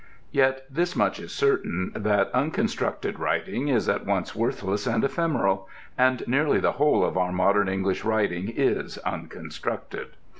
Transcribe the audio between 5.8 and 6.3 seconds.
and